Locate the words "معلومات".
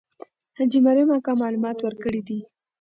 1.41-1.77